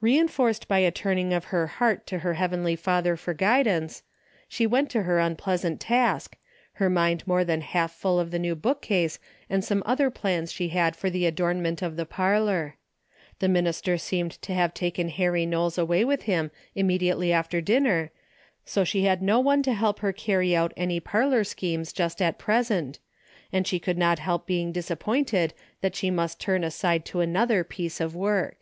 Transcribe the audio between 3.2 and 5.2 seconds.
guidance, she went to her